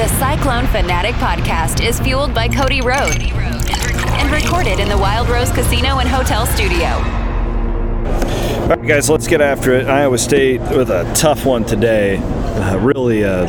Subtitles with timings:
[0.00, 5.50] The Cyclone Fanatic podcast is fueled by Cody Road and recorded in the Wild Rose
[5.52, 6.86] Casino and Hotel Studio.
[8.62, 9.88] All right, guys, let's get after it.
[9.88, 12.16] Iowa State with a tough one today.
[12.16, 13.46] Uh, really, uh,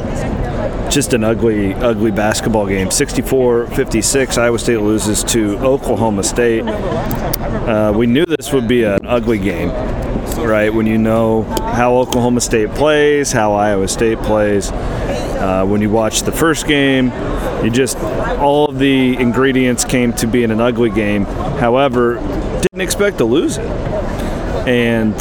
[0.89, 2.89] just an ugly, ugly basketball game.
[2.89, 4.37] 64-56.
[4.37, 6.63] Iowa State loses to Oklahoma State.
[6.65, 9.69] Uh, we knew this would be an ugly game,
[10.39, 10.73] right?
[10.73, 14.69] When you know how Oklahoma State plays, how Iowa State plays.
[15.41, 17.07] Uh, when you watch the first game,
[17.63, 17.97] you just
[18.37, 21.25] all of the ingredients came to being an ugly game.
[21.25, 22.15] However,
[22.61, 23.65] didn't expect to lose it,
[24.67, 25.15] and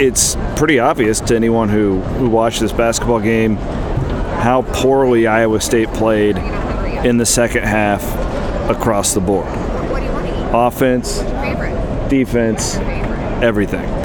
[0.00, 5.88] it's pretty obvious to anyone who who watched this basketball game how poorly Iowa State
[5.88, 6.38] played
[7.04, 8.02] in the second half
[8.70, 9.46] across the board.
[10.54, 11.18] Offense,
[12.08, 12.76] defense,
[13.42, 13.99] everything.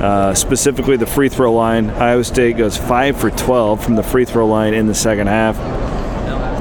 [0.00, 1.90] Uh, specifically, the free throw line.
[1.90, 5.56] Iowa State goes 5 for 12 from the free throw line in the second half.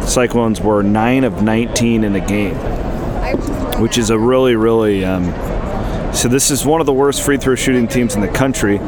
[0.05, 2.55] Cyclones were 9 of 19 in the game,
[3.81, 5.05] which is a really, really.
[5.05, 5.25] Um,
[6.13, 8.79] so, this is one of the worst free throw shooting teams in the country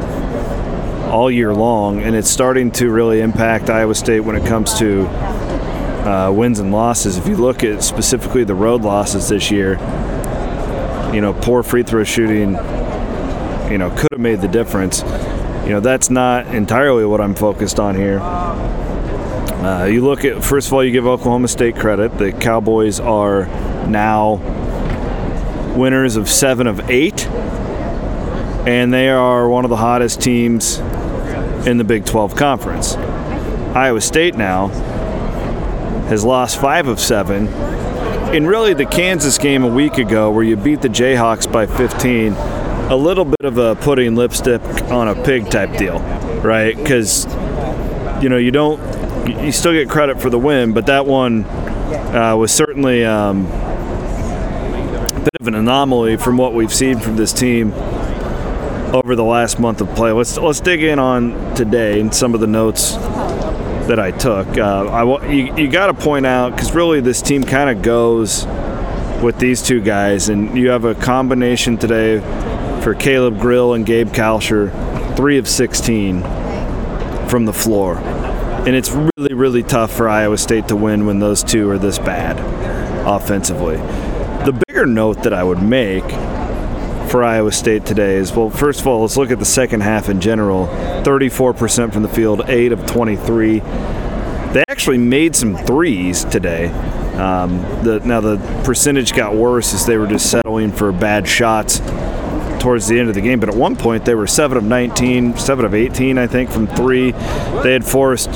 [1.10, 5.06] all year long, and it's starting to really impact Iowa State when it comes to
[6.06, 7.16] uh, wins and losses.
[7.16, 9.78] If you look at specifically the road losses this year,
[11.14, 12.56] you know, poor free throw shooting,
[13.72, 15.00] you know, could have made the difference.
[15.64, 18.20] You know, that's not entirely what I'm focused on here.
[18.20, 22.18] Uh, you look at, first of all, you give Oklahoma State credit.
[22.18, 23.46] The Cowboys are
[23.86, 24.34] now
[25.74, 27.26] winners of seven of eight,
[28.66, 30.78] and they are one of the hottest teams
[31.66, 32.94] in the Big 12 Conference.
[33.74, 34.68] Iowa State now
[36.08, 37.46] has lost five of seven.
[38.34, 42.34] In really the Kansas game a week ago, where you beat the Jayhawks by 15,
[42.90, 46.00] a little bit of a putting lipstick on a pig type deal,
[46.40, 46.76] right?
[46.76, 47.24] Because
[48.22, 48.80] you know you don't,
[49.26, 55.20] you still get credit for the win, but that one uh, was certainly um, a
[55.20, 57.72] bit of an anomaly from what we've seen from this team
[58.92, 60.12] over the last month of play.
[60.12, 62.92] Let's let's dig in on today and some of the notes
[63.86, 64.58] that I took.
[64.58, 68.46] Uh, I you, you got to point out because really this team kind of goes
[69.22, 72.18] with these two guys, and you have a combination today
[72.82, 76.22] for Caleb Grill and Gabe Kalscheur, three of 16
[77.28, 77.98] from the floor.
[77.98, 81.98] And it's really, really tough for Iowa State to win when those two are this
[81.98, 82.38] bad
[83.06, 83.76] offensively.
[83.76, 86.04] The bigger note that I would make
[87.08, 90.08] for Iowa State today is well, first of all, let's look at the second half
[90.08, 90.66] in general
[91.04, 93.60] 34% from the field, 8 of 23.
[93.60, 96.66] They actually made some threes today.
[97.14, 101.80] Um, the, now, the percentage got worse as they were just settling for bad shots
[102.62, 103.40] towards the end of the game.
[103.40, 106.66] But at one point, they were 7 of 19, 7 of 18, I think, from
[106.66, 107.10] three.
[107.62, 108.32] They had forced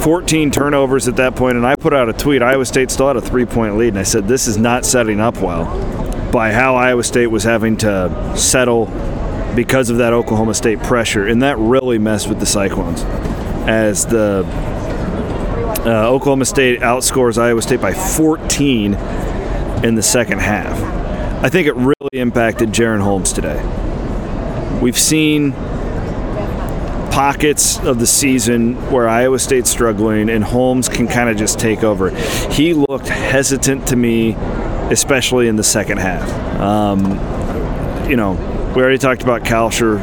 [0.00, 2.42] 14 turnovers at that point, and I put out a tweet.
[2.42, 5.20] Iowa State still had a three point lead, and I said, This is not setting
[5.20, 5.66] up well
[6.32, 8.86] by how Iowa State was having to settle
[9.54, 13.02] because of that Oklahoma State pressure, and that really messed with the Cyclones
[13.68, 14.44] as the
[15.84, 18.94] uh, Oklahoma State outscores Iowa State by 14
[19.84, 20.99] in the second half.
[21.42, 23.58] I think it really impacted Jaren Holmes today.
[24.82, 25.52] We've seen
[27.10, 31.82] pockets of the season where Iowa State's struggling and Holmes can kind of just take
[31.82, 32.10] over.
[32.50, 34.34] He looked hesitant to me,
[34.90, 36.30] especially in the second half.
[36.60, 37.06] Um,
[38.08, 38.32] you know,
[38.76, 39.98] we already talked about Kalscheur.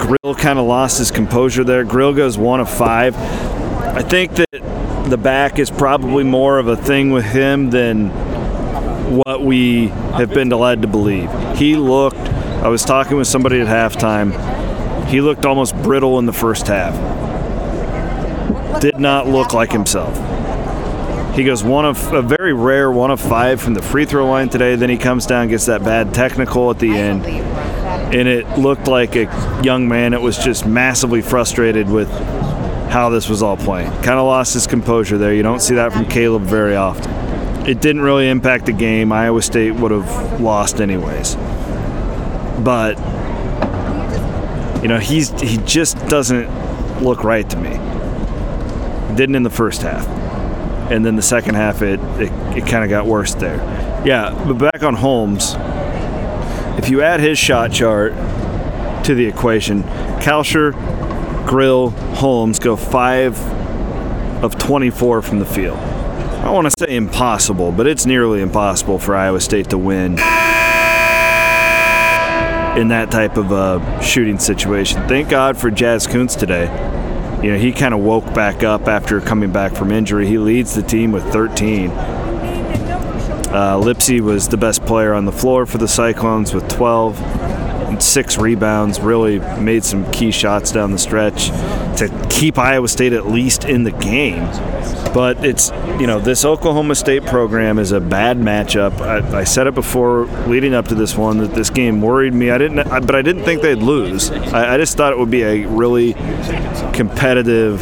[0.00, 1.84] Grill kind of lost his composure there.
[1.84, 3.14] Grill goes one of five.
[3.16, 8.08] I think that the back is probably more of a thing with him than
[9.10, 11.30] what we have been led to believe.
[11.56, 14.32] He looked, I was talking with somebody at halftime,
[15.08, 16.94] he looked almost brittle in the first half.
[18.80, 20.14] Did not look like himself.
[21.34, 24.48] He goes one of a very rare one of five from the free throw line
[24.48, 24.74] today.
[24.74, 29.14] Then he comes down, gets that bad technical at the end, and it looked like
[29.14, 32.10] a young man that was just massively frustrated with
[32.90, 33.90] how this was all playing.
[34.02, 35.32] Kind of lost his composure there.
[35.32, 37.27] You don't see that from Caleb very often.
[37.68, 39.12] It didn't really impact the game.
[39.12, 41.34] Iowa State would have lost anyways.
[42.64, 42.96] But
[44.82, 46.48] you know, he's he just doesn't
[47.02, 47.72] look right to me.
[49.16, 50.08] Didn't in the first half,
[50.90, 53.58] and then the second half it it, it kind of got worse there.
[54.02, 55.54] Yeah, but back on Holmes,
[56.78, 58.14] if you add his shot chart
[59.04, 59.82] to the equation,
[60.22, 60.72] Kalscheur,
[61.46, 63.38] Grill, Holmes go five
[64.42, 65.78] of 24 from the field.
[66.48, 70.12] I want to say impossible, but it's nearly impossible for Iowa State to win
[72.78, 75.06] in that type of a shooting situation.
[75.06, 76.64] Thank God for Jazz Kunc today.
[77.44, 80.26] you know, he kind of woke back up after coming back from injury.
[80.26, 81.90] He leads the team with 13.
[81.90, 88.02] Uh, Lipsey was the best player on the floor for the Cyclones with 12 and
[88.02, 89.00] six rebounds.
[89.00, 91.48] Really made some key shots down the stretch
[91.98, 94.48] to keep Iowa State at least in the game.
[95.18, 99.00] But it's, you know, this Oklahoma State program is a bad matchup.
[99.00, 102.52] I, I said it before leading up to this one that this game worried me.
[102.52, 104.30] I didn't, I, but I didn't think they'd lose.
[104.30, 106.12] I, I just thought it would be a really
[106.92, 107.80] competitive,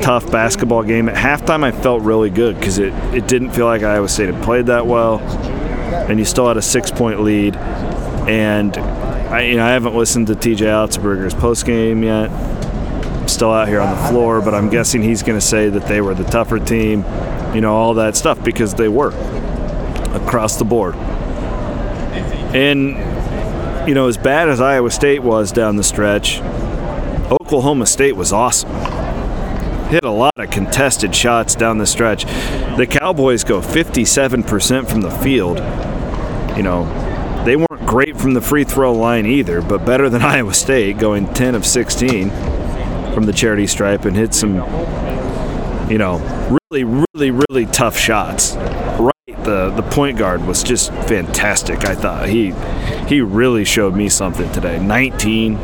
[0.00, 1.08] tough basketball game.
[1.08, 4.40] At halftime, I felt really good because it, it didn't feel like Iowa State had
[4.44, 7.56] played that well, and you still had a six point lead.
[7.56, 12.30] And I, you know, I haven't listened to TJ Otzelberger's post game yet.
[13.40, 16.02] Still out here on the floor, but I'm guessing he's going to say that they
[16.02, 17.06] were the tougher team,
[17.54, 19.12] you know, all that stuff because they were
[20.14, 20.94] across the board.
[22.54, 26.42] And you know, as bad as Iowa State was down the stretch,
[27.40, 28.74] Oklahoma State was awesome.
[29.88, 32.26] Hit a lot of contested shots down the stretch.
[32.76, 35.56] The Cowboys go 57% from the field.
[36.58, 36.84] You know,
[37.46, 41.32] they weren't great from the free throw line either, but better than Iowa State, going
[41.32, 42.59] 10 of 16
[43.14, 44.54] from the charity stripe and hit some,
[45.90, 46.18] you know,
[46.70, 48.54] really, really, really tough shots.
[48.54, 51.84] Right, the the point guard was just fantastic.
[51.84, 52.52] I thought he
[53.06, 54.78] he really showed me something today.
[54.78, 55.58] 19,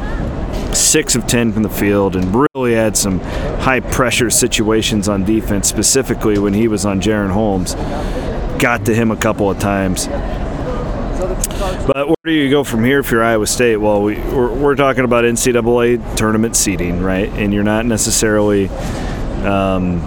[0.74, 5.68] six of 10 from the field, and really had some high pressure situations on defense,
[5.68, 7.74] specifically when he was on Jaren Holmes.
[8.60, 10.08] Got to him a couple of times.
[11.86, 13.76] But where do you go from here if you're Iowa State?
[13.76, 17.28] Well, we, we're, we're talking about NCAA tournament seeding, right?
[17.30, 18.68] And you're not necessarily
[19.44, 19.98] um,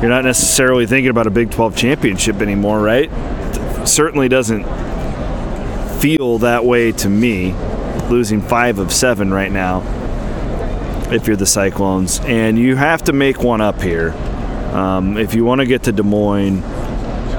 [0.00, 3.10] you're not necessarily thinking about a Big 12 championship anymore, right?
[3.88, 4.64] certainly doesn't
[6.00, 7.54] feel that way to me.
[8.08, 9.82] Losing five of seven right now,
[11.12, 14.12] if you're the Cyclones, and you have to make one up here
[14.72, 16.62] um, if you want to get to Des Moines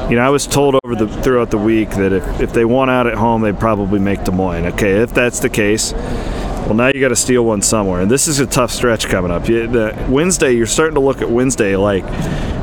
[0.10, 2.90] you know, I was told over the throughout the week that if, if they won
[2.90, 4.66] out at home, they'd probably make Des Moines.
[4.74, 8.28] Okay, if that's the case, well, now you got to steal one somewhere, and this
[8.28, 9.48] is a tough stretch coming up.
[9.48, 12.04] You, the, Wednesday, you're starting to look at Wednesday like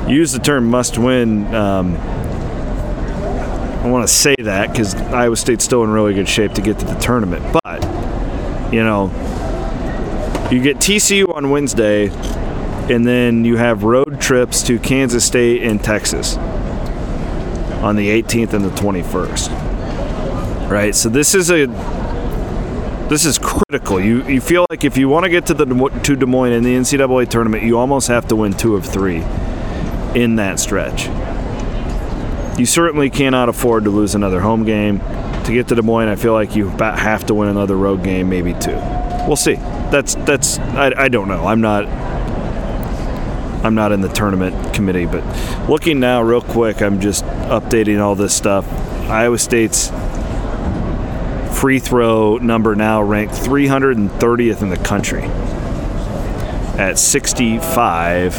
[0.09, 1.47] use the term must win.
[1.55, 6.61] Um, I want to say that because Iowa State's still in really good shape to
[6.61, 7.81] get to the tournament, but
[8.73, 9.07] you know,
[10.51, 12.09] you get TCU on Wednesday,
[12.93, 16.37] and then you have road trips to Kansas State and Texas
[17.87, 19.51] on the 18th and the 21st.
[20.69, 20.95] Right?
[20.95, 21.67] So this is a
[23.09, 24.01] this is critical.
[24.01, 25.65] You you feel like if you want to get to the
[26.03, 29.23] to Des Moines in the NCAA tournament, you almost have to win two of three
[30.15, 31.07] in that stretch.
[32.59, 35.01] You certainly cannot afford to lose another home game.
[35.45, 38.03] To get to Des Moines, I feel like you about have to win another road
[38.03, 38.75] game, maybe two.
[39.29, 39.55] We'll see.
[39.55, 41.47] That's that's I, I don't know.
[41.47, 41.85] I'm not
[43.67, 45.25] I'm not in the tournament committee, but
[45.69, 48.65] looking now, real quick, I'm just updating all this stuff.
[49.11, 49.91] Iowa State's
[51.59, 55.25] free throw number now ranked 330th in the country
[56.79, 58.35] at 65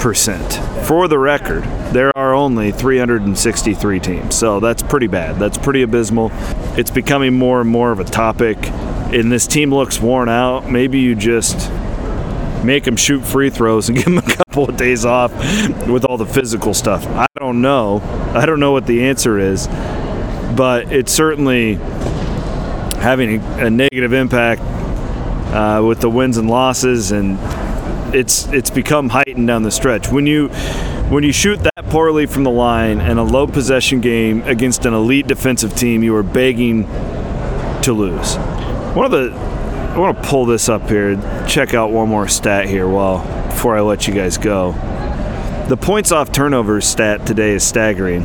[0.00, 0.54] percent.
[0.86, 5.36] For the record, there are only 363 teams, so that's pretty bad.
[5.36, 6.30] That's pretty abysmal.
[6.76, 8.58] It's becoming more and more of a topic,
[9.12, 10.68] and this team looks worn out.
[10.68, 11.70] Maybe you just
[12.64, 15.32] make them shoot free throws and give them a couple of days off
[15.86, 17.06] with all the physical stuff.
[17.06, 18.00] I don't know.
[18.34, 19.66] I don't know what the answer is,
[20.56, 21.74] but it's certainly
[22.98, 24.60] having a, negative impact
[25.54, 27.38] uh, with the wins and losses, and
[28.14, 30.08] it's it's become heightened down the stretch.
[30.08, 30.48] When you
[31.08, 34.92] when you shoot that poorly from the line in a low possession game against an
[34.92, 36.84] elite defensive team, you are begging
[37.82, 38.36] to lose.
[38.94, 39.57] One of the
[39.88, 41.16] I want to pull this up here,
[41.48, 43.18] check out one more stat here well,
[43.48, 44.72] before I let you guys go.
[45.68, 48.22] The points off turnovers stat today is staggering.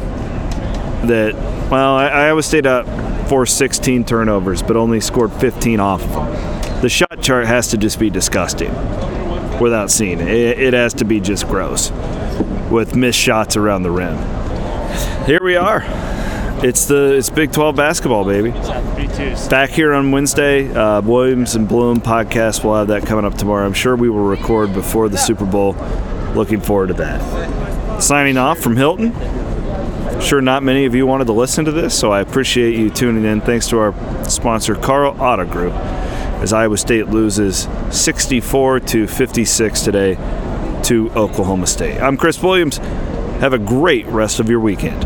[1.07, 1.33] That
[1.69, 2.85] well, Iowa State up
[3.27, 6.81] for 16 turnovers, but only scored 15 off of them.
[6.81, 8.71] The shot chart has to just be disgusting
[9.59, 10.27] without seeing it.
[10.27, 11.91] It has to be just gross
[12.69, 14.17] with missed shots around the rim.
[15.25, 15.81] Here we are.
[16.63, 18.51] It's the it's Big 12 basketball, baby.
[19.49, 22.63] Back here on Wednesday, uh, Williams and Bloom podcast.
[22.63, 23.65] We'll have that coming up tomorrow.
[23.65, 25.75] I'm sure we will record before the Super Bowl.
[26.35, 28.01] Looking forward to that.
[28.01, 29.11] Signing off from Hilton.
[30.21, 33.25] Sure, not many of you wanted to listen to this, so I appreciate you tuning
[33.25, 33.41] in.
[33.41, 40.15] Thanks to our sponsor, Karl Auto Group, as Iowa State loses 64 to 56 today
[40.83, 41.99] to Oklahoma State.
[41.99, 42.77] I'm Chris Williams.
[42.77, 45.01] Have a great rest of your weekend.